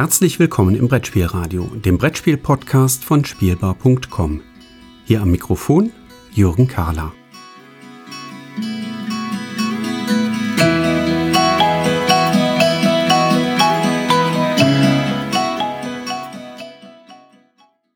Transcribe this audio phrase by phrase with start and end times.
[0.00, 4.40] Herzlich willkommen im Brettspielradio, dem Brettspiel-Podcast von Spielbar.com.
[5.04, 5.92] Hier am Mikrofon
[6.32, 7.12] Jürgen Kahler.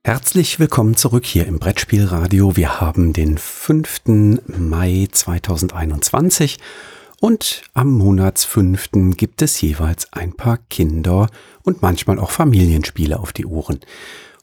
[0.04, 2.54] Herzlich willkommen zurück hier im Brettspielradio.
[2.54, 4.42] Wir haben den 5.
[4.58, 6.58] Mai 2021
[7.24, 11.30] und am Monatsfünften gibt es jeweils ein paar Kinder-
[11.62, 13.80] und manchmal auch Familienspiele auf die Ohren.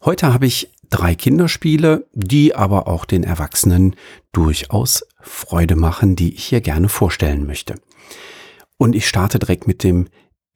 [0.03, 3.95] Heute habe ich drei Kinderspiele, die aber auch den Erwachsenen
[4.31, 7.75] durchaus Freude machen, die ich hier gerne vorstellen möchte.
[8.77, 10.07] Und ich starte direkt mit dem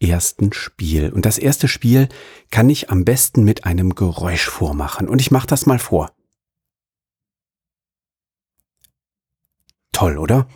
[0.02, 1.12] ersten Spiel.
[1.12, 2.10] Und das erste Spiel
[2.50, 5.08] kann ich am besten mit einem Geräusch vormachen.
[5.08, 6.10] Und ich mache das mal vor.
[9.92, 10.48] Toll, oder?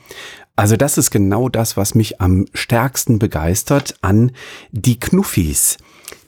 [0.59, 4.33] Also das ist genau das, was mich am stärksten begeistert an
[4.71, 5.77] die Knuffis.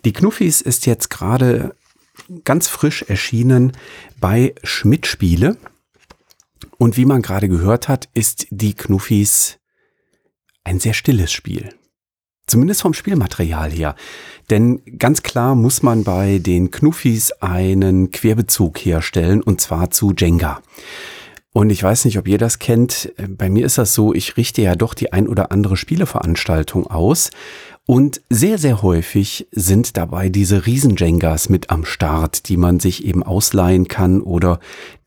[0.05, 1.75] Die Knuffis ist jetzt gerade
[2.45, 3.73] ganz frisch erschienen
[4.21, 5.57] bei Schmidt Spiele.
[6.77, 9.57] Und wie man gerade gehört hat, ist die Knuffis
[10.63, 11.75] ein sehr stilles Spiel.
[12.47, 13.97] Zumindest vom Spielmaterial her.
[14.49, 20.61] Denn ganz klar muss man bei den Knuffis einen Querbezug herstellen und zwar zu Jenga.
[21.53, 23.11] Und ich weiß nicht, ob ihr das kennt.
[23.27, 27.29] Bei mir ist das so, ich richte ja doch die ein oder andere Spieleveranstaltung aus.
[27.85, 33.21] Und sehr, sehr häufig sind dabei diese Riesen-Jengas mit am Start, die man sich eben
[33.21, 34.59] ausleihen kann oder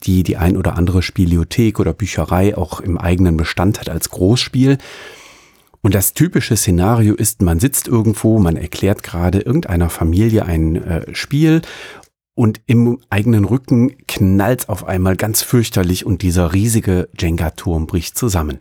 [0.02, 4.76] die die ein oder andere Spielothek oder Bücherei auch im eigenen Bestand hat als Großspiel.
[5.80, 11.14] Und das typische Szenario ist, man sitzt irgendwo, man erklärt gerade irgendeiner Familie ein äh,
[11.14, 11.62] Spiel
[12.34, 18.58] und im eigenen Rücken knallt's auf einmal ganz fürchterlich und dieser riesige Jenga-Turm bricht zusammen.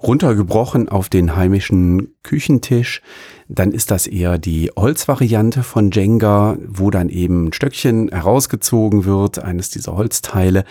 [0.00, 3.02] Runtergebrochen auf den heimischen Küchentisch,
[3.48, 9.40] dann ist das eher die Holzvariante von Jenga, wo dann eben ein Stöckchen herausgezogen wird,
[9.40, 10.64] eines dieser Holzteile,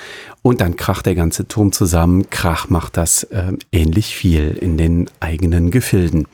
[0.44, 2.30] und dann kracht der ganze Turm zusammen.
[2.30, 6.28] Krach macht das äh, ähnlich viel in den eigenen Gefilden.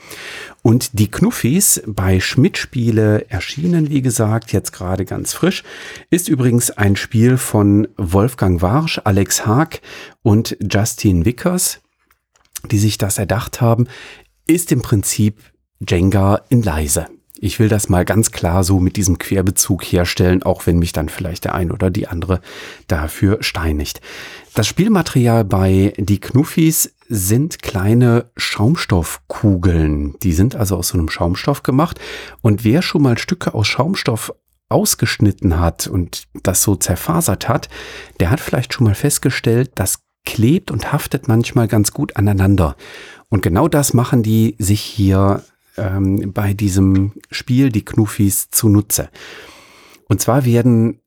[0.63, 5.63] Und die Knuffis bei Schmidt Spiele erschienen, wie gesagt, jetzt gerade ganz frisch,
[6.09, 9.81] ist übrigens ein Spiel von Wolfgang Warsch, Alex Haag
[10.21, 11.81] und Justin Vickers,
[12.71, 13.87] die sich das erdacht haben,
[14.47, 15.41] ist im Prinzip
[15.85, 17.07] Jenga in leise.
[17.45, 21.09] Ich will das mal ganz klar so mit diesem Querbezug herstellen, auch wenn mich dann
[21.09, 22.39] vielleicht der ein oder die andere
[22.87, 23.99] dafür steinigt.
[24.53, 30.15] Das Spielmaterial bei Die Knuffis sind kleine Schaumstoffkugeln.
[30.23, 31.99] Die sind also aus so einem Schaumstoff gemacht.
[32.41, 34.33] Und wer schon mal Stücke aus Schaumstoff
[34.69, 37.67] ausgeschnitten hat und das so zerfasert hat,
[38.21, 42.77] der hat vielleicht schon mal festgestellt, das klebt und haftet manchmal ganz gut aneinander.
[43.27, 45.43] Und genau das machen die sich hier
[45.77, 49.09] ähm, bei diesem Spiel die Knuffis zunutze.
[50.07, 50.99] Und zwar werden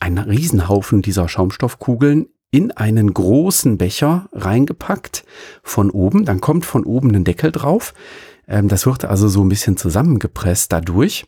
[0.00, 5.24] ein Riesenhaufen dieser Schaumstoffkugeln in einen großen Becher reingepackt
[5.62, 6.24] von oben.
[6.24, 7.94] Dann kommt von oben ein Deckel drauf.
[8.46, 11.26] Ähm, das wird also so ein bisschen zusammengepresst dadurch.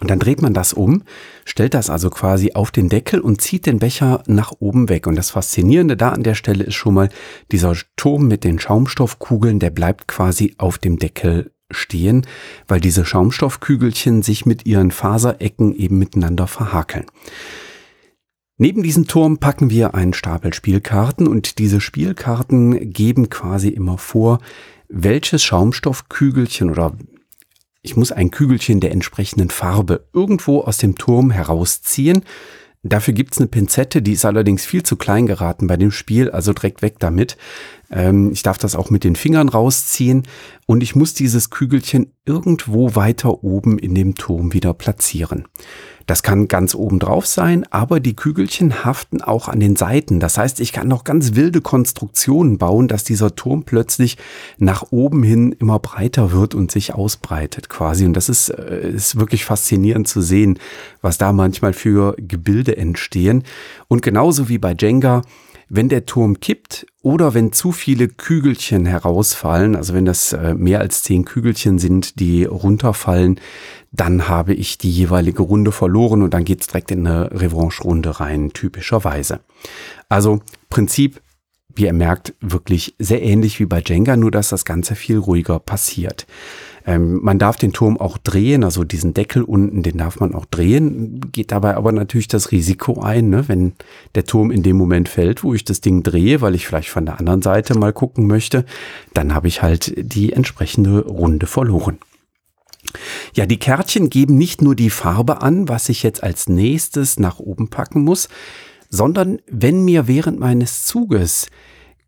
[0.00, 1.04] Und dann dreht man das um,
[1.44, 5.06] stellt das also quasi auf den Deckel und zieht den Becher nach oben weg.
[5.06, 7.08] Und das Faszinierende da an der Stelle ist schon mal,
[7.52, 12.26] dieser Turm mit den Schaumstoffkugeln, der bleibt quasi auf dem Deckel stehen,
[12.66, 17.06] weil diese Schaumstoffkügelchen sich mit ihren Faserecken eben miteinander verhakeln.
[18.56, 24.38] Neben diesem Turm packen wir einen Stapel Spielkarten und diese Spielkarten geben quasi immer vor,
[24.88, 26.96] welches Schaumstoffkügelchen oder
[27.82, 32.24] ich muss ein Kügelchen der entsprechenden Farbe irgendwo aus dem Turm herausziehen.
[32.82, 36.52] Dafür gibt's eine Pinzette, die ist allerdings viel zu klein geraten bei dem Spiel, also
[36.52, 37.36] direkt weg damit.
[37.94, 40.24] Ähm, ich darf das auch mit den Fingern rausziehen
[40.66, 45.46] und ich muss dieses Kügelchen irgendwo weiter oben in dem Turm wieder platzieren.
[46.06, 50.20] Das kann ganz oben drauf sein, aber die Kügelchen haften auch an den Seiten.
[50.20, 54.18] Das heißt, ich kann noch ganz wilde Konstruktionen bauen, dass dieser Turm plötzlich
[54.58, 58.04] nach oben hin immer breiter wird und sich ausbreitet quasi.
[58.04, 60.58] Und das ist, äh, ist wirklich faszinierend zu sehen,
[61.00, 63.42] was da manchmal für Gebilde entstehen.
[63.88, 65.22] Und genauso wie bei Jenga,
[65.68, 70.80] wenn der Turm kippt oder wenn zu viele Kügelchen herausfallen, also wenn das äh, mehr
[70.80, 73.40] als zehn Kügelchen sind, die runterfallen,
[73.92, 78.52] dann habe ich die jeweilige Runde verloren und dann geht's direkt in eine Revanche-Runde rein,
[78.52, 79.40] typischerweise.
[80.08, 81.20] Also Prinzip,
[81.74, 85.60] wie ihr merkt, wirklich sehr ähnlich wie bei Jenga, nur dass das Ganze viel ruhiger
[85.60, 86.26] passiert.
[86.86, 90.44] Ähm, man darf den Turm auch drehen, also diesen Deckel unten, den darf man auch
[90.44, 93.48] drehen, geht dabei aber natürlich das Risiko ein, ne?
[93.48, 93.72] wenn
[94.14, 97.06] der Turm in dem Moment fällt, wo ich das Ding drehe, weil ich vielleicht von
[97.06, 98.66] der anderen Seite mal gucken möchte,
[99.14, 101.98] dann habe ich halt die entsprechende Runde verloren.
[103.34, 107.38] Ja, die Kärtchen geben nicht nur die Farbe an, was ich jetzt als nächstes nach
[107.38, 108.28] oben packen muss,
[108.90, 111.46] sondern wenn mir während meines Zuges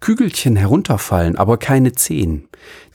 [0.01, 2.49] Kügelchen herunterfallen, aber keine zehn,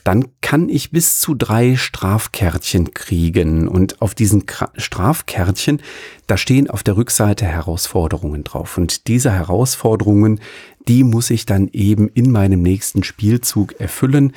[0.04, 3.68] dann kann ich bis zu drei Strafkärtchen kriegen.
[3.68, 4.46] Und auf diesen
[4.76, 5.82] Strafkärtchen,
[6.28, 8.78] da stehen auf der Rückseite Herausforderungen drauf.
[8.78, 10.40] Und diese Herausforderungen,
[10.88, 14.34] die muss ich dann eben in meinem nächsten Spielzug erfüllen.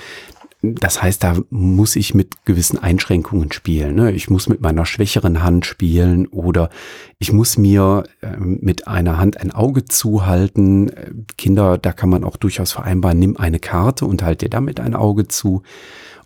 [0.73, 3.95] Das heißt, da muss ich mit gewissen Einschränkungen spielen.
[3.95, 4.13] Ne?
[4.13, 6.71] Ich muss mit meiner schwächeren Hand spielen oder
[7.19, 10.91] ich muss mir ähm, mit einer Hand ein Auge zuhalten.
[11.37, 14.95] Kinder, da kann man auch durchaus vereinbaren, nimm eine Karte und halt dir damit ein
[14.95, 15.63] Auge zu.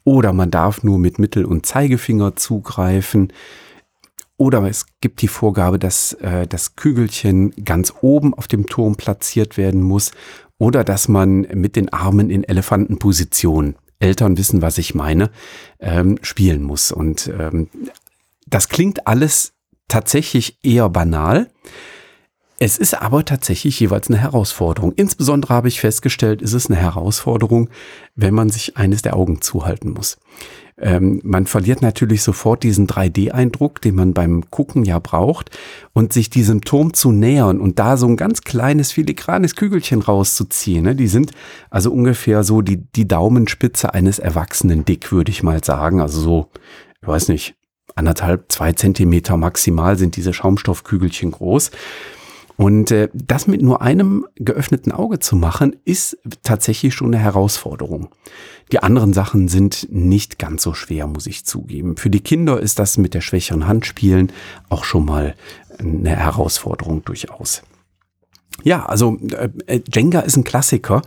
[0.04, 3.32] Oder man darf nur mit Mittel- und Zeigefinger zugreifen.
[4.36, 9.56] Oder es gibt die Vorgabe, dass äh, das Kügelchen ganz oben auf dem Turm platziert
[9.56, 10.12] werden muss.
[10.58, 15.30] Oder dass man mit den Armen in Elefantenposition Eltern wissen, was ich meine,
[15.80, 16.92] ähm, spielen muss.
[16.92, 17.68] Und ähm,
[18.46, 19.52] das klingt alles
[19.88, 21.50] tatsächlich eher banal.
[22.60, 24.92] Es ist aber tatsächlich jeweils eine Herausforderung.
[24.96, 27.70] Insbesondere habe ich festgestellt, ist es eine Herausforderung,
[28.16, 30.18] wenn man sich eines der Augen zuhalten muss.
[30.80, 35.56] Ähm, man verliert natürlich sofort diesen 3D-Eindruck, den man beim Gucken ja braucht.
[35.92, 40.84] Und sich diesem Turm zu nähern und da so ein ganz kleines filigranes Kügelchen rauszuziehen.
[40.84, 40.94] Ne?
[40.94, 41.32] Die sind
[41.70, 46.00] also ungefähr so die, die Daumenspitze eines Erwachsenen dick, würde ich mal sagen.
[46.00, 46.50] Also so,
[47.02, 47.56] ich weiß nicht,
[47.94, 51.70] anderthalb, zwei Zentimeter maximal sind diese Schaumstoffkügelchen groß.
[52.58, 58.08] Und äh, das mit nur einem geöffneten Auge zu machen, ist tatsächlich schon eine Herausforderung.
[58.72, 61.96] Die anderen Sachen sind nicht ganz so schwer, muss ich zugeben.
[61.96, 64.32] Für die Kinder ist das mit der schwächeren Hand spielen
[64.68, 65.36] auch schon mal
[65.78, 67.62] eine Herausforderung durchaus.
[68.64, 71.02] Ja, also äh, äh Jenga ist ein Klassiker.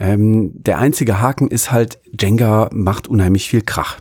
[0.00, 3.98] Ähm, der einzige Haken ist halt, Jenga macht unheimlich viel Krach.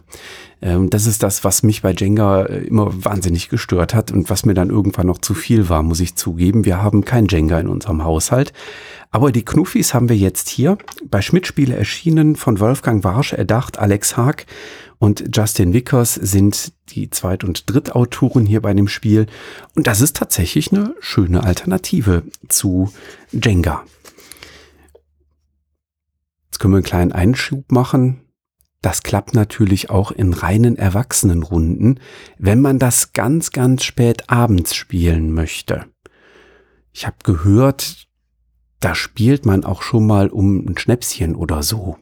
[0.61, 4.45] Ähm, das ist das, was mich bei Jenga äh, immer wahnsinnig gestört hat und was
[4.45, 6.65] mir dann irgendwann noch zu viel war, muss ich zugeben.
[6.65, 8.53] Wir haben kein Jenga in unserem Haushalt.
[9.11, 14.17] Aber die Knuffis haben wir jetzt hier bei Schmidt-Spiele erschienen, von Wolfgang Warsch erdacht, Alex
[14.17, 14.45] Haag
[14.99, 19.25] und Justin Vickers sind die Zweit- und Drittautoren hier bei dem Spiel.
[19.75, 22.91] Und das ist tatsächlich eine schöne Alternative zu
[23.31, 23.83] Jenga.
[26.49, 28.21] Jetzt können wir einen kleinen Einschub machen.
[28.81, 31.99] Das klappt natürlich auch in reinen Erwachsenenrunden,
[32.37, 35.85] wenn man das ganz, ganz spät abends spielen möchte.
[36.93, 38.07] Ich habe gehört,
[38.79, 41.97] da spielt man auch schon mal um ein Schnäpschen oder so.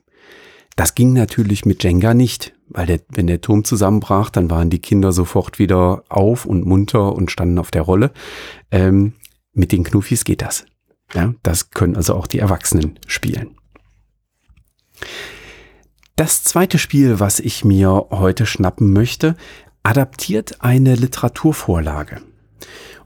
[0.76, 4.80] Das ging natürlich mit Jenga nicht, weil der, wenn der Turm zusammenbrach, dann waren die
[4.80, 8.12] Kinder sofort wieder auf und munter und standen auf der Rolle.
[8.70, 9.14] Ähm,
[9.54, 10.66] mit den Knuffis geht das.
[11.16, 13.57] Ja, das können also auch die Erwachsenen spielen.
[16.16, 19.36] Das zweite Spiel, was ich mir heute schnappen möchte,
[19.84, 22.22] adaptiert eine Literaturvorlage.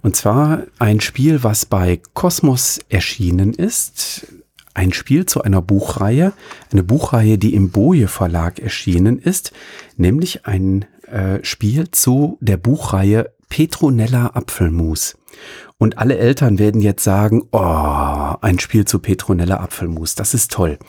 [0.01, 4.27] Und zwar ein Spiel, was bei Kosmos erschienen ist.
[4.73, 6.33] Ein Spiel zu einer Buchreihe,
[6.71, 9.51] eine Buchreihe, die im Boje Verlag erschienen ist,
[9.97, 15.18] nämlich ein äh, Spiel zu der Buchreihe Petronella Apfelmus.
[15.77, 20.80] Und alle Eltern werden jetzt sagen, oh, ein Spiel zu Petronella Apfelmus, das ist toll.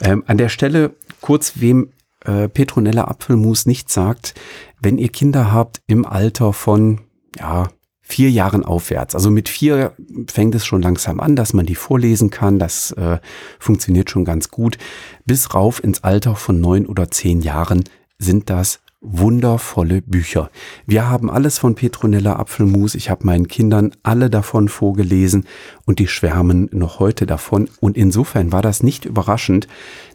[0.00, 1.88] Ähm, an der Stelle kurz, wem
[2.24, 4.34] äh, Petronella Apfelmus nicht sagt,
[4.78, 7.00] wenn ihr Kinder habt im Alter von,
[7.38, 7.70] ja,
[8.02, 9.14] vier Jahren aufwärts.
[9.14, 9.94] Also mit vier
[10.30, 12.58] fängt es schon langsam an, dass man die vorlesen kann.
[12.58, 13.20] Das äh,
[13.58, 14.76] funktioniert schon ganz gut.
[15.24, 17.84] Bis rauf ins Alter von neun oder zehn Jahren
[18.18, 20.50] sind das wundervolle Bücher.
[20.86, 22.94] Wir haben alles von Petronella Apfelmus.
[22.94, 25.46] Ich habe meinen Kindern alle davon vorgelesen
[25.84, 27.68] und die schwärmen noch heute davon.
[27.80, 29.66] Und insofern war das nicht überraschend,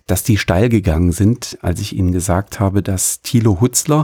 [0.07, 4.03] dass die steil gegangen sind, als ich ihnen gesagt habe, dass Thilo Hutzler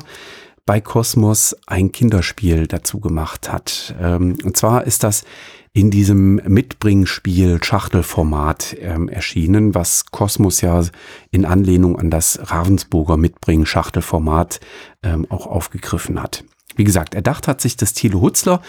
[0.66, 3.96] bei Kosmos ein Kinderspiel dazu gemacht hat.
[4.02, 5.24] Ähm, und zwar ist das
[5.74, 10.84] in diesem Mitbringspiel Schachtelformat ähm, erschienen, was Kosmos ja
[11.32, 14.60] in Anlehnung an das Ravensburger Mitbring Schachtelformat
[15.02, 16.44] ähm, auch aufgegriffen hat.
[16.76, 18.62] Wie gesagt, erdacht hat sich das Thilo Hutzler.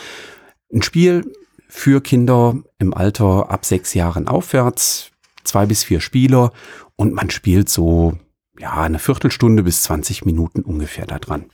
[0.73, 1.31] Ein Spiel
[1.69, 5.11] für Kinder im Alter ab sechs Jahren aufwärts,
[5.45, 6.53] zwei bis vier Spieler
[6.97, 8.17] und man spielt so
[8.59, 11.47] ja eine Viertelstunde bis 20 Minuten ungefähr da dran.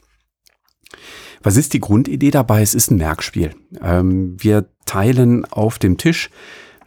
[1.43, 2.61] Was ist die Grundidee dabei?
[2.61, 3.55] Es ist ein Merkspiel.
[3.81, 6.31] Ähm, wir teilen auf dem Tisch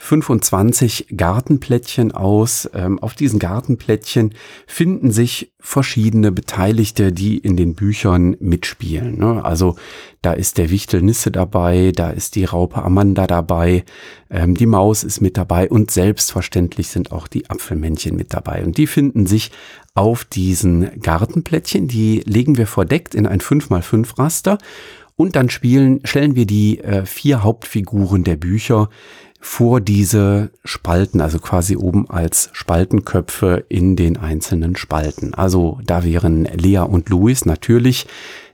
[0.04, 2.70] 25 Gartenplättchen aus.
[2.74, 4.34] Ähm, auf diesen Gartenplättchen
[4.68, 9.18] finden sich verschiedene Beteiligte, die in den Büchern mitspielen.
[9.18, 9.46] Ne?
[9.46, 9.78] Also
[10.22, 13.86] da ist der Wichtel Nisse dabei, da ist die Raupe Amanda dabei,
[14.30, 18.66] ähm, die Maus ist mit dabei und selbstverständlich sind auch die Apfelmännchen mit dabei.
[18.66, 19.52] Und die finden sich
[19.96, 21.88] auf diesen Gartenplättchen.
[21.88, 24.58] Die legen wir verdeckt in ein 5x5 Raster
[25.16, 28.90] und dann spielen, stellen wir die äh, vier Hauptfiguren der Bücher
[29.40, 35.34] vor diese Spalten, also quasi oben als Spaltenköpfe in den einzelnen Spalten.
[35.34, 38.08] Also da wären Lea und Louis natürlich.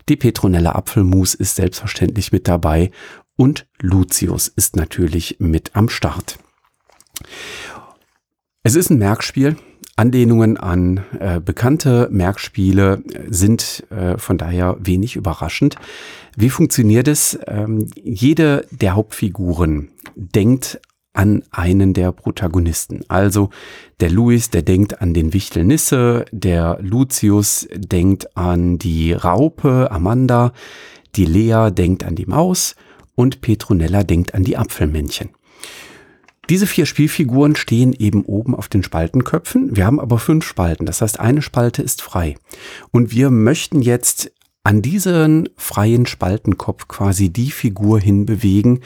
[0.09, 2.89] Die Petronella Apfelmus ist selbstverständlich mit dabei
[3.35, 6.39] und Lucius ist natürlich mit am Start.
[8.63, 9.57] Es ist ein Merkspiel.
[9.95, 15.75] Anlehnungen an äh, bekannte Merkspiele sind äh, von daher wenig überraschend.
[16.39, 17.37] Wie funktioniert es?
[17.47, 20.79] Ähm, jede der Hauptfiguren denkt
[21.11, 23.01] an einen der Protagonisten.
[23.09, 23.49] Also
[23.99, 30.53] der Louis, der denkt an den Wichtel Nisse, der Lucius denkt an die Raupe Amanda,
[31.17, 32.77] die Lea denkt an die Maus
[33.15, 35.31] und Petronella denkt an die Apfelmännchen.
[36.49, 39.75] Diese vier Spielfiguren stehen eben oben auf den Spaltenköpfen.
[39.75, 40.85] Wir haben aber fünf Spalten.
[40.85, 42.37] Das heißt, eine Spalte ist frei.
[42.91, 44.31] Und wir möchten jetzt
[44.63, 48.81] an diesen freien Spaltenkopf quasi die Figur hinbewegen,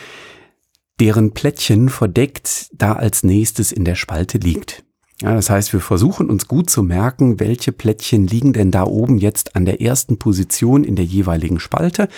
[1.00, 4.84] deren Plättchen verdeckt da als nächstes in der Spalte liegt.
[5.22, 9.18] Ja, das heißt, wir versuchen uns gut zu merken, welche Plättchen liegen denn da oben
[9.18, 12.10] jetzt an der ersten Position in der jeweiligen Spalte.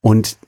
[0.00, 0.38] Und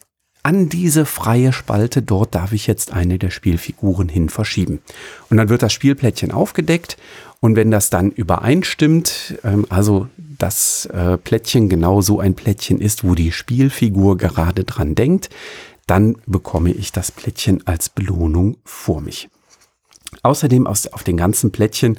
[0.43, 4.81] an diese freie Spalte, dort darf ich jetzt eine der Spielfiguren hin verschieben.
[5.29, 6.97] Und dann wird das Spielplättchen aufgedeckt
[7.41, 13.05] und wenn das dann übereinstimmt, ähm, also das äh, Plättchen genau so ein Plättchen ist,
[13.05, 15.31] wo die Spielfigur gerade dran denkt,
[15.87, 19.29] dann bekomme ich das Plättchen als Belohnung vor mich.
[20.23, 21.99] Außerdem aus, auf den ganzen Plättchen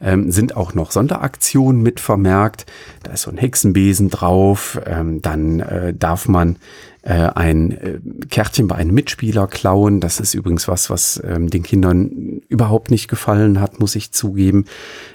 [0.00, 2.66] ähm, sind auch noch Sonderaktionen mit vermerkt.
[3.02, 4.80] Da ist so ein Hexenbesen drauf.
[4.86, 6.56] Ähm, dann äh, darf man
[7.02, 10.00] äh, ein äh, Kärtchen bei einem Mitspieler klauen.
[10.00, 14.66] Das ist übrigens was, was ähm, den Kindern überhaupt nicht gefallen hat, muss ich zugeben.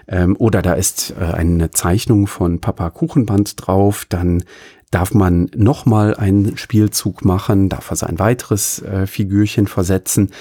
[0.08, 4.06] Ähm, oder da ist äh, eine Zeichnung von Papa Kuchenband drauf.
[4.10, 4.44] Dann
[4.92, 10.32] darf man nochmal einen Spielzug machen, darf also ein weiteres äh, Figürchen versetzen.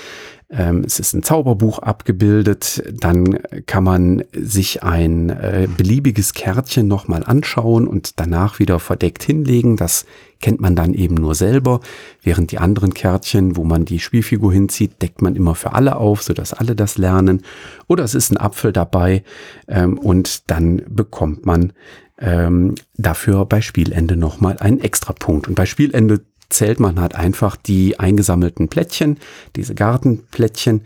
[0.51, 2.83] Ähm, es ist ein Zauberbuch abgebildet.
[2.93, 9.77] Dann kann man sich ein äh, beliebiges Kärtchen nochmal anschauen und danach wieder verdeckt hinlegen.
[9.77, 10.07] Das
[10.41, 11.81] kennt man dann eben nur selber.
[12.23, 16.23] Während die anderen Kärtchen, wo man die Spielfigur hinzieht, deckt man immer für alle auf,
[16.23, 17.43] sodass alle das lernen.
[17.89, 19.25] Oder es ist ein Apfel dabei
[19.69, 21.73] ähm, und dann bekommt man
[22.19, 25.49] ähm, dafür bei Spielende nochmal einen Extrapunkt.
[25.49, 26.21] Und bei Spielende
[26.55, 29.19] zählt man halt einfach die eingesammelten Plättchen,
[29.57, 30.83] diese Gartenplättchen.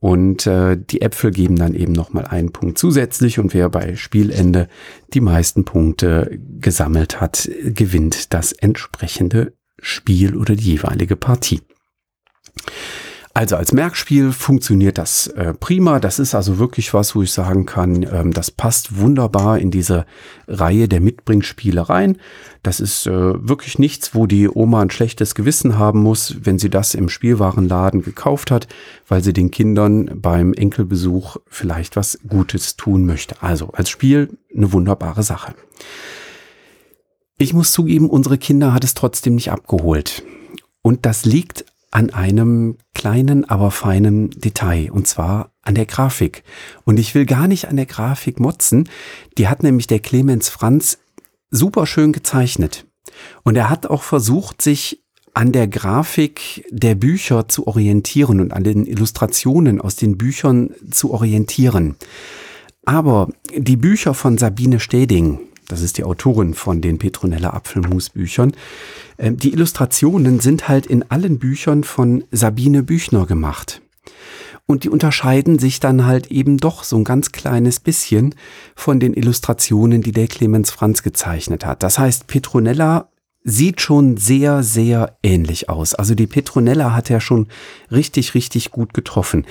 [0.00, 3.38] Und äh, die Äpfel geben dann eben nochmal einen Punkt zusätzlich.
[3.38, 4.68] Und wer bei Spielende
[5.14, 11.62] die meisten Punkte gesammelt hat, gewinnt das entsprechende Spiel oder die jeweilige Partie.
[13.36, 15.98] Also als Merkspiel funktioniert das äh, prima.
[15.98, 20.06] Das ist also wirklich was, wo ich sagen kann, ähm, das passt wunderbar in diese
[20.46, 22.18] Reihe der Mitbringspiele rein.
[22.62, 26.70] Das ist äh, wirklich nichts, wo die Oma ein schlechtes Gewissen haben muss, wenn sie
[26.70, 28.68] das im Spielwarenladen gekauft hat,
[29.08, 33.42] weil sie den Kindern beim Enkelbesuch vielleicht was Gutes tun möchte.
[33.42, 35.56] Also als Spiel eine wunderbare Sache.
[37.36, 40.22] Ich muss zugeben, unsere Kinder hat es trotzdem nicht abgeholt.
[40.82, 41.64] Und das liegt
[41.94, 46.42] an einem kleinen, aber feinen Detail, und zwar an der Grafik.
[46.84, 48.88] Und ich will gar nicht an der Grafik motzen,
[49.38, 50.98] die hat nämlich der Clemens Franz
[51.50, 52.84] super schön gezeichnet.
[53.44, 58.64] Und er hat auch versucht, sich an der Grafik der Bücher zu orientieren und an
[58.64, 61.94] den Illustrationen aus den Büchern zu orientieren.
[62.84, 68.52] Aber die Bücher von Sabine Steding, das ist die Autorin von den Petronella Apfelmus-Büchern.
[69.18, 73.80] Ähm, die Illustrationen sind halt in allen Büchern von Sabine Büchner gemacht.
[74.66, 78.34] Und die unterscheiden sich dann halt eben doch so ein ganz kleines bisschen
[78.74, 81.82] von den Illustrationen, die der Clemens Franz gezeichnet hat.
[81.82, 83.10] Das heißt, Petronella
[83.44, 85.94] sieht schon sehr, sehr ähnlich aus.
[85.94, 87.48] Also die Petronella hat ja schon
[87.90, 89.44] richtig, richtig gut getroffen.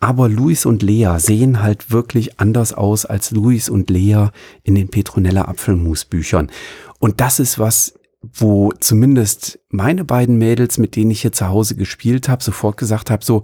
[0.00, 4.28] Aber Luis und Lea sehen halt wirklich anders aus als Luis und Lea
[4.62, 6.50] in den Petronella Apfelmus-Büchern.
[6.98, 11.76] Und das ist was, wo zumindest meine beiden Mädels, mit denen ich hier zu Hause
[11.76, 13.42] gespielt habe, sofort gesagt habe, so,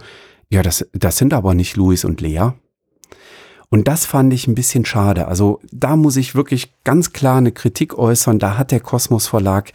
[0.48, 2.52] ja, das, das sind aber nicht Luis und Lea.
[3.68, 5.26] Und das fand ich ein bisschen schade.
[5.26, 8.38] Also da muss ich wirklich ganz klar eine Kritik äußern.
[8.38, 9.72] Da hat der Kosmos Verlag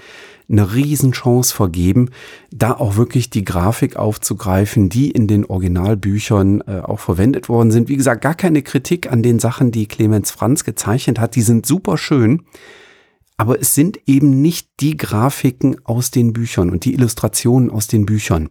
[0.50, 2.10] eine Riesenchance vergeben,
[2.52, 7.90] da auch wirklich die Grafik aufzugreifen, die in den Originalbüchern äh, auch verwendet worden sind.
[7.90, 11.36] Wie gesagt, gar keine Kritik an den Sachen, die Clemens Franz gezeichnet hat.
[11.36, 12.44] Die sind super schön.
[13.38, 18.06] Aber es sind eben nicht die Grafiken aus den Büchern und die Illustrationen aus den
[18.06, 18.50] Büchern.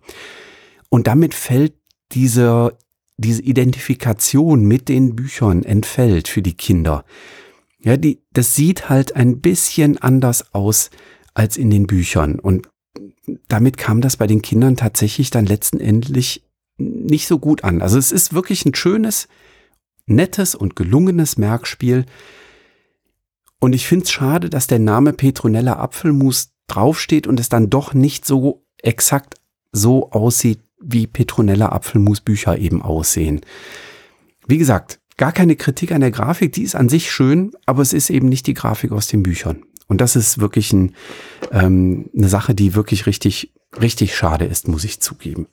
[0.88, 1.74] Und damit fällt
[2.12, 2.76] diese,
[3.20, 7.04] diese Identifikation mit den Büchern entfällt für die Kinder.
[7.78, 10.90] Ja, die, das sieht halt ein bisschen anders aus
[11.34, 12.38] als in den Büchern.
[12.38, 12.68] Und
[13.48, 16.44] damit kam das bei den Kindern tatsächlich dann letztendlich
[16.78, 17.82] nicht so gut an.
[17.82, 19.28] Also es ist wirklich ein schönes,
[20.06, 22.06] nettes und gelungenes Merkspiel.
[23.60, 27.92] Und ich finde es schade, dass der Name Petronella Apfelmus draufsteht und es dann doch
[27.94, 29.34] nicht so exakt
[29.72, 33.40] so aussieht, wie Petronella Apfelmus Bücher eben aussehen.
[34.46, 37.92] Wie gesagt, gar keine Kritik an der Grafik, die ist an sich schön, aber es
[37.92, 39.62] ist eben nicht die Grafik aus den Büchern.
[39.86, 40.94] Und das ist wirklich ein,
[41.52, 45.48] ähm, eine Sache, die wirklich richtig, richtig schade ist, muss ich zugeben.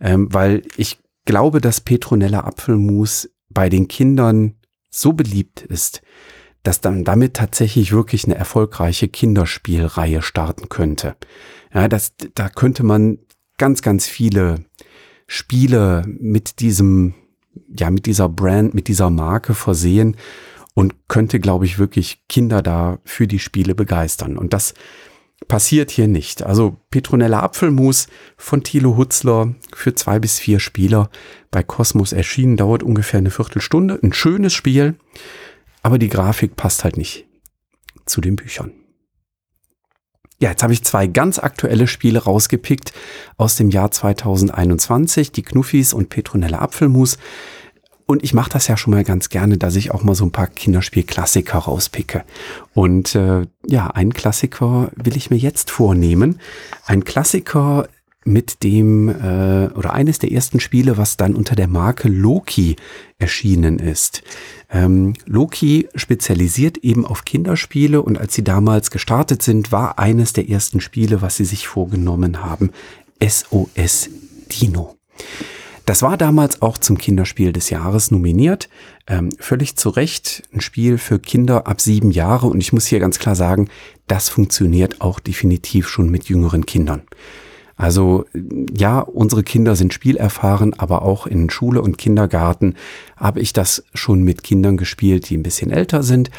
[0.00, 4.54] Ähm, weil ich glaube, dass Petronella Apfelmus bei den Kindern
[4.90, 6.02] so beliebt ist,
[6.62, 11.16] dass dann damit tatsächlich wirklich eine erfolgreiche Kinderspielreihe starten könnte.
[11.72, 13.18] Ja, das, da könnte man
[13.60, 14.64] ganz, ganz viele
[15.26, 17.14] Spiele mit diesem,
[17.68, 20.16] ja, mit dieser Brand, mit dieser Marke versehen
[20.74, 24.38] und könnte, glaube ich, wirklich Kinder da für die Spiele begeistern.
[24.38, 24.72] Und das
[25.46, 26.42] passiert hier nicht.
[26.42, 31.10] Also Petronella Apfelmus von Thilo Hutzler für zwei bis vier Spieler
[31.50, 34.00] bei Cosmos erschienen, dauert ungefähr eine Viertelstunde.
[34.02, 34.96] Ein schönes Spiel,
[35.82, 37.26] aber die Grafik passt halt nicht
[38.06, 38.79] zu den Büchern.
[40.40, 42.94] Ja, jetzt habe ich zwei ganz aktuelle Spiele rausgepickt
[43.36, 47.18] aus dem Jahr 2021, die Knuffis und Petronella Apfelmus.
[48.06, 50.32] Und ich mache das ja schon mal ganz gerne, dass ich auch mal so ein
[50.32, 52.24] paar Kinderspielklassiker rauspicke.
[52.72, 56.40] Und äh, ja, einen Klassiker will ich mir jetzt vornehmen.
[56.86, 57.86] Ein Klassiker
[58.24, 62.76] mit dem äh, oder eines der ersten Spiele, was dann unter der Marke Loki
[63.18, 64.22] erschienen ist.
[64.70, 70.48] Ähm, Loki spezialisiert eben auf Kinderspiele und als sie damals gestartet sind, war eines der
[70.48, 72.70] ersten Spiele, was sie sich vorgenommen haben,
[73.26, 74.10] SOS
[74.50, 74.96] Dino.
[75.86, 78.68] Das war damals auch zum Kinderspiel des Jahres nominiert.
[79.08, 82.46] Ähm, völlig zu Recht ein Spiel für Kinder ab sieben Jahre.
[82.46, 83.68] Und ich muss hier ganz klar sagen,
[84.06, 87.02] das funktioniert auch definitiv schon mit jüngeren Kindern.
[87.80, 88.26] Also
[88.76, 92.74] ja, unsere Kinder sind spielerfahren, aber auch in Schule und Kindergarten
[93.16, 96.30] habe ich das schon mit Kindern gespielt, die ein bisschen älter sind.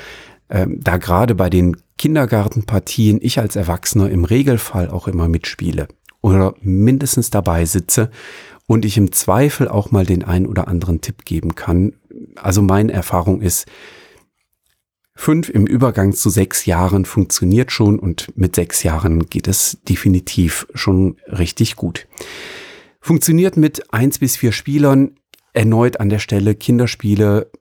[0.51, 5.87] Ähm, da gerade bei den Kindergartenpartien ich als Erwachsener im Regelfall auch immer mitspiele
[6.21, 8.11] oder mindestens dabei sitze
[8.67, 11.93] und ich im Zweifel auch mal den einen oder anderen Tipp geben kann.
[12.35, 13.65] Also meine Erfahrung ist,
[15.15, 20.67] fünf im Übergang zu sechs Jahren funktioniert schon und mit sechs Jahren geht es definitiv
[20.73, 22.07] schon richtig gut.
[22.99, 25.17] Funktioniert mit eins bis vier Spielern.
[25.53, 27.51] Erneut an der Stelle Kinderspiele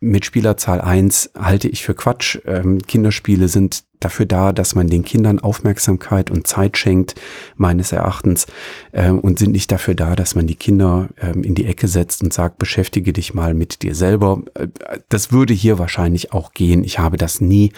[0.00, 2.38] mit Spielerzahl eins halte ich für Quatsch.
[2.44, 7.14] Ähm, Kinderspiele sind dafür da, dass man den Kindern Aufmerksamkeit und Zeit schenkt,
[7.56, 8.46] meines Erachtens,
[8.92, 12.22] ähm, und sind nicht dafür da, dass man die Kinder ähm, in die Ecke setzt
[12.22, 14.42] und sagt, beschäftige dich mal mit dir selber.
[14.54, 14.68] Äh,
[15.08, 16.84] das würde hier wahrscheinlich auch gehen.
[16.84, 17.72] Ich habe das nie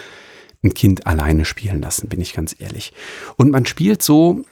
[0.63, 2.93] ein Kind alleine spielen lassen, bin ich ganz ehrlich.
[3.35, 4.43] Und man spielt so,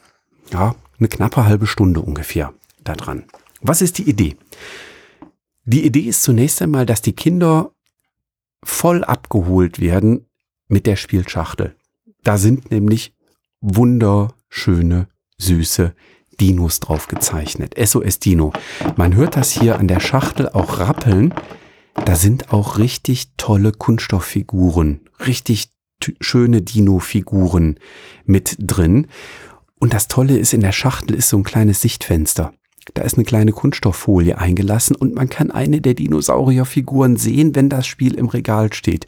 [0.51, 2.53] ja, eine knappe halbe Stunde ungefähr
[2.83, 3.25] daran.
[3.61, 4.35] Was ist die Idee?
[5.65, 7.71] Die Idee ist zunächst einmal, dass die Kinder
[8.63, 10.25] voll abgeholt werden
[10.69, 11.75] mit der Spielschachtel.
[12.23, 13.13] Da sind nämlich
[13.59, 15.93] wunderschöne, süße
[16.39, 17.75] Dinos drauf gezeichnet.
[17.77, 18.53] SOS Dino.
[18.95, 21.33] Man hört das hier an der Schachtel auch rappeln.
[22.05, 25.69] Da sind auch richtig tolle Kunststofffiguren, richtig
[26.21, 27.77] schöne Dino-Figuren
[28.25, 29.07] mit drin.
[29.79, 32.53] Und das Tolle ist, in der Schachtel ist so ein kleines Sichtfenster.
[32.93, 37.85] Da ist eine kleine Kunststofffolie eingelassen und man kann eine der Dinosaurierfiguren sehen, wenn das
[37.85, 39.07] Spiel im Regal steht.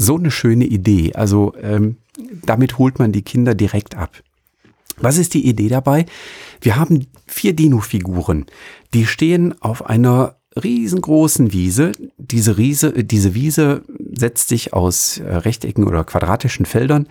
[0.00, 1.12] So eine schöne Idee.
[1.12, 1.96] Also ähm,
[2.46, 4.22] damit holt man die Kinder direkt ab.
[4.96, 6.06] Was ist die Idee dabei?
[6.62, 8.46] Wir haben vier Dino-Figuren.
[8.94, 11.92] Die stehen auf einer riesengroßen Wiese.
[12.16, 17.06] Diese, Riese, diese Wiese setzt sich aus äh, Rechtecken oder quadratischen Feldern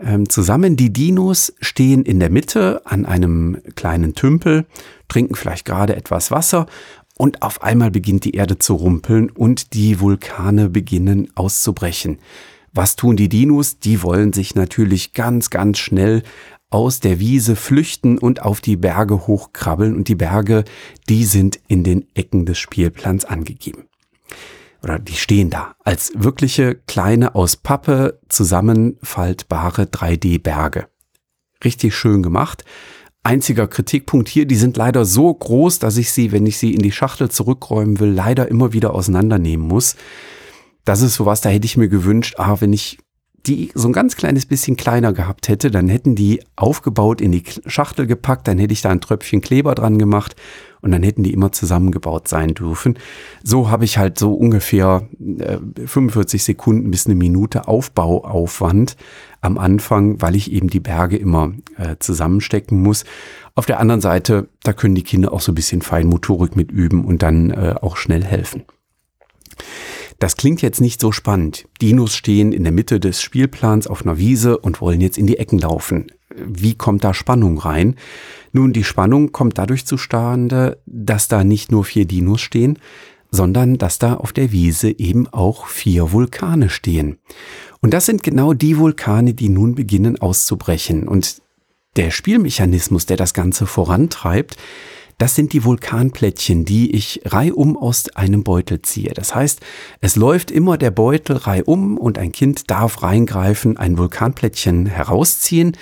[0.00, 0.76] ähm, zusammen.
[0.76, 4.66] Die Dinos stehen in der Mitte an einem kleinen Tümpel,
[5.06, 6.66] trinken vielleicht gerade etwas Wasser
[7.16, 12.18] und auf einmal beginnt die Erde zu rumpeln und die Vulkane beginnen auszubrechen.
[12.72, 13.78] Was tun die Dinos?
[13.78, 16.22] Die wollen sich natürlich ganz, ganz schnell
[16.70, 20.64] aus der Wiese flüchten und auf die Berge hochkrabbeln und die Berge,
[21.08, 23.84] die sind in den Ecken des Spielplans angegeben.
[24.82, 30.88] oder die stehen da als wirkliche kleine aus Pappe zusammenfaltbare 3D-Berge.
[31.64, 32.64] Richtig schön gemacht.
[33.24, 36.82] Einziger Kritikpunkt hier, die sind leider so groß, dass ich sie, wenn ich sie in
[36.82, 39.96] die Schachtel zurückräumen will, leider immer wieder auseinandernehmen muss.
[40.84, 42.98] Das ist sowas, da hätte ich mir gewünscht, ah, wenn ich
[43.46, 47.44] die so ein ganz kleines bisschen kleiner gehabt hätte, dann hätten die aufgebaut in die
[47.66, 50.34] Schachtel gepackt, dann hätte ich da ein Tröpfchen Kleber dran gemacht
[50.80, 52.98] und dann hätten die immer zusammengebaut sein dürfen.
[53.42, 58.96] So habe ich halt so ungefähr äh, 45 Sekunden bis eine Minute Aufbauaufwand
[59.42, 63.04] am Anfang, weil ich eben die Berge immer äh, zusammenstecken muss.
[63.54, 67.04] Auf der anderen Seite, da können die Kinder auch so ein bisschen Feinmotorik mit üben
[67.04, 68.64] und dann äh, auch schnell helfen.
[70.18, 71.66] Das klingt jetzt nicht so spannend.
[71.80, 75.38] Dinos stehen in der Mitte des Spielplans auf einer Wiese und wollen jetzt in die
[75.38, 76.06] Ecken laufen.
[76.34, 77.96] Wie kommt da Spannung rein?
[78.52, 82.78] Nun, die Spannung kommt dadurch zustande, dass da nicht nur vier Dinos stehen,
[83.30, 87.18] sondern dass da auf der Wiese eben auch vier Vulkane stehen.
[87.80, 91.08] Und das sind genau die Vulkane, die nun beginnen auszubrechen.
[91.08, 91.42] Und
[91.96, 94.56] der Spielmechanismus, der das Ganze vorantreibt,
[95.18, 99.12] das sind die Vulkanplättchen, die ich reihum aus einem Beutel ziehe.
[99.14, 99.60] Das heißt,
[100.00, 105.76] es läuft immer der Beutel reihum und ein Kind darf reingreifen, ein Vulkanplättchen herausziehen.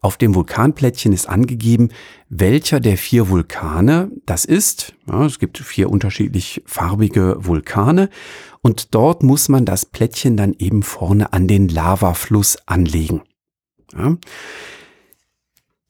[0.00, 1.90] Auf dem Vulkanplättchen ist angegeben,
[2.28, 4.94] welcher der vier Vulkane das ist.
[5.06, 8.10] Ja, es gibt vier unterschiedlich farbige Vulkane
[8.62, 13.22] und dort muss man das Plättchen dann eben vorne an den Lavafluss anlegen.
[13.96, 14.16] Ja.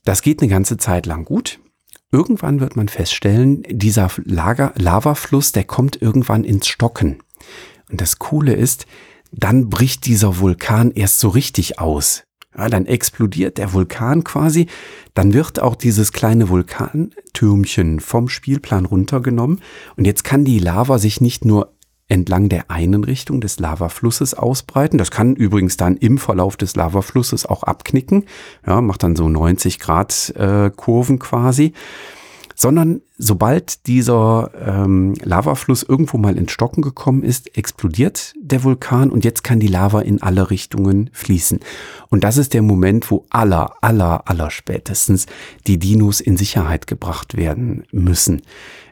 [0.05, 1.59] Das geht eine ganze Zeit lang gut.
[2.13, 7.23] Irgendwann wird man feststellen, dieser Lager, Lavafluss, der kommt irgendwann ins Stocken.
[7.91, 8.87] Und das Coole ist,
[9.33, 12.25] dann bricht dieser Vulkan erst so richtig aus.
[12.57, 14.67] Ja, dann explodiert der Vulkan quasi,
[15.15, 19.63] dann wird auch dieses kleine Vulkantürmchen vom Spielplan runtergenommen
[19.97, 21.73] und jetzt kann die Lava sich nicht nur
[22.13, 24.99] entlang der einen Richtung des Lavaflusses ausbreiten.
[24.99, 28.27] Das kann übrigens dann im Verlauf des Lavaflusses auch abknicken.
[28.67, 31.73] Ja, macht dann so 90 Grad äh, Kurven quasi
[32.55, 39.25] sondern sobald dieser ähm, Lavafluss irgendwo mal ins Stocken gekommen ist, explodiert der Vulkan und
[39.25, 41.61] jetzt kann die Lava in alle Richtungen fließen.
[42.09, 45.27] Und das ist der Moment, wo aller, aller, aller spätestens
[45.67, 48.43] die Dinos in Sicherheit gebracht werden müssen.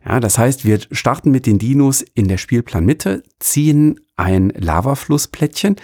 [0.04, 5.76] Ja, das heißt, wir starten mit den Dinos in der Spielplanmitte, ziehen ein Lavaflussplättchen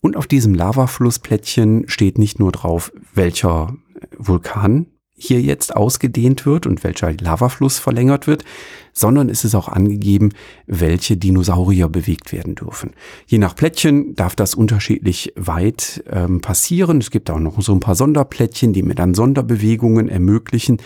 [0.00, 3.74] und auf diesem Lavaflussplättchen steht nicht nur drauf, welcher
[4.18, 4.86] Vulkan
[5.26, 8.44] hier jetzt ausgedehnt wird und welcher Lavafluss verlängert wird,
[8.92, 10.30] sondern es ist auch angegeben,
[10.66, 12.92] welche Dinosaurier bewegt werden dürfen.
[13.26, 16.98] Je nach Plättchen darf das unterschiedlich weit ähm, passieren.
[16.98, 20.78] Es gibt auch noch so ein paar Sonderplättchen, die mir dann Sonderbewegungen ermöglichen.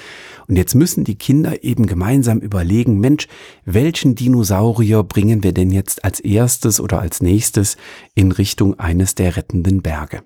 [0.49, 3.29] Und jetzt müssen die Kinder eben gemeinsam überlegen, Mensch,
[3.67, 7.77] welchen Dinosaurier bringen wir denn jetzt als erstes oder als nächstes
[8.15, 10.23] in Richtung eines der rettenden Berge?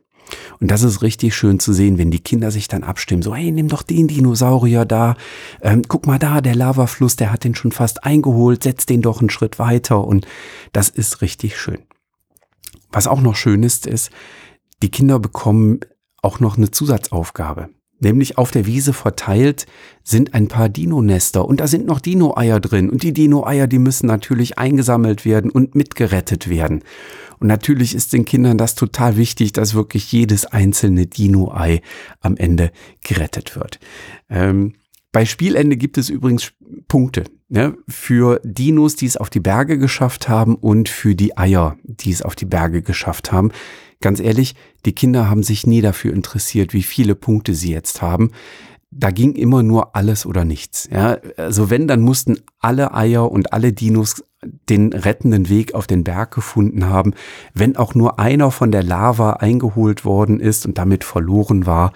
[0.60, 3.22] Und das ist richtig schön zu sehen, wenn die Kinder sich dann abstimmen.
[3.22, 5.16] So, hey, nimm doch den Dinosaurier da.
[5.60, 8.62] Ähm, guck mal da, der Lavafluss, der hat den schon fast eingeholt.
[8.62, 10.04] Setz den doch einen Schritt weiter.
[10.04, 10.26] Und
[10.72, 11.78] das ist richtig schön.
[12.90, 14.10] Was auch noch schön ist, ist,
[14.82, 15.80] die Kinder bekommen
[16.22, 17.68] auch noch eine Zusatzaufgabe.
[18.02, 19.66] Nämlich auf der Wiese verteilt
[20.02, 22.90] sind ein paar Dino-Nester und da sind noch Dino-Eier drin.
[22.90, 26.82] Und die Dino-Eier, die müssen natürlich eingesammelt werden und mitgerettet werden.
[27.38, 31.80] Und natürlich ist den Kindern das total wichtig, dass wirklich jedes einzelne Dino-Ei
[32.20, 33.78] am Ende gerettet wird.
[34.28, 34.74] Ähm,
[35.12, 36.52] bei Spielende gibt es übrigens
[36.88, 41.76] Punkte ne, für Dinos, die es auf die Berge geschafft haben und für die Eier,
[41.84, 43.52] die es auf die Berge geschafft haben.
[44.02, 48.32] Ganz ehrlich, die Kinder haben sich nie dafür interessiert, wie viele Punkte sie jetzt haben.
[48.90, 50.86] Da ging immer nur alles oder nichts.
[50.92, 54.22] Ja, also wenn, dann mussten alle Eier und alle Dinos
[54.68, 57.14] den rettenden Weg auf den Berg gefunden haben.
[57.54, 61.92] Wenn auch nur einer von der Lava eingeholt worden ist und damit verloren war,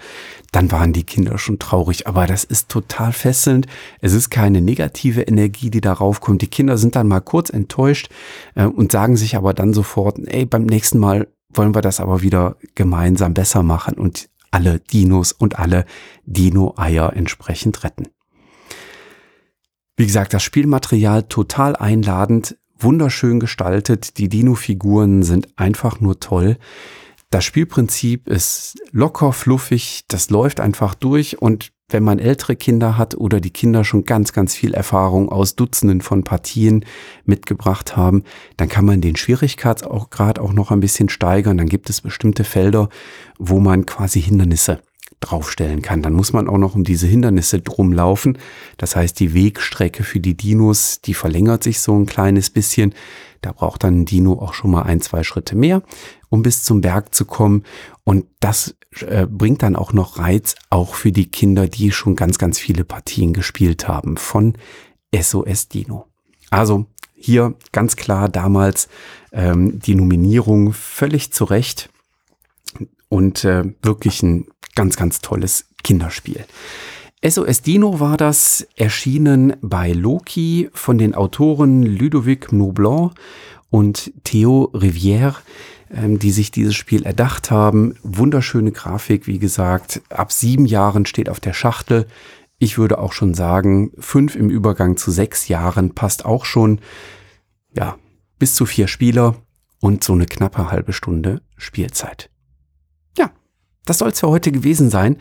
[0.51, 2.07] dann waren die Kinder schon traurig.
[2.07, 3.67] Aber das ist total fesselnd.
[3.99, 6.41] Es ist keine negative Energie, die darauf kommt.
[6.41, 8.09] Die Kinder sind dann mal kurz enttäuscht
[8.55, 12.21] äh, und sagen sich aber dann sofort, ey, beim nächsten Mal wollen wir das aber
[12.21, 15.85] wieder gemeinsam besser machen und alle Dinos und alle
[16.25, 18.07] Dino-Eier entsprechend retten.
[19.97, 26.57] Wie gesagt, das Spielmaterial total einladend, wunderschön gestaltet, die Dino-Figuren sind einfach nur toll.
[27.29, 33.15] Das Spielprinzip ist locker, fluffig, das läuft einfach durch und wenn man ältere Kinder hat
[33.15, 36.85] oder die Kinder schon ganz, ganz viel Erfahrung aus Dutzenden von Partien
[37.25, 38.23] mitgebracht haben,
[38.57, 41.57] dann kann man den Schwierigkeitsgrad auch noch ein bisschen steigern.
[41.57, 42.89] Dann gibt es bestimmte Felder,
[43.39, 44.81] wo man quasi Hindernisse
[45.21, 46.01] draufstellen kann.
[46.01, 48.37] Dann muss man auch noch um diese Hindernisse drumlaufen.
[48.77, 52.93] Das heißt, die Wegstrecke für die Dinos, die verlängert sich so ein kleines bisschen.
[53.41, 55.81] Da braucht dann ein Dino auch schon mal ein, zwei Schritte mehr,
[56.29, 57.63] um bis zum Berg zu kommen.
[58.03, 62.37] Und das äh, bringt dann auch noch Reiz, auch für die Kinder, die schon ganz,
[62.37, 64.53] ganz viele Partien gespielt haben von
[65.13, 66.07] SOS Dino.
[66.49, 68.87] Also hier ganz klar damals
[69.31, 71.89] ähm, die Nominierung völlig zurecht
[73.09, 76.45] und äh, wirklich ein ganz, ganz tolles Kinderspiel.
[77.27, 83.13] SOS Dino war das, erschienen bei Loki von den Autoren Ludovic Noblant
[83.69, 85.35] und Theo Rivière,
[85.91, 87.95] ähm, die sich dieses Spiel erdacht haben.
[88.03, 90.01] Wunderschöne Grafik, wie gesagt.
[90.09, 92.07] Ab sieben Jahren steht auf der Schachtel.
[92.59, 96.79] Ich würde auch schon sagen, fünf im Übergang zu sechs Jahren passt auch schon.
[97.75, 97.97] Ja,
[98.39, 99.35] bis zu vier Spieler
[99.79, 102.29] und so eine knappe halbe Stunde Spielzeit.
[103.87, 105.15] Das soll es für heute gewesen sein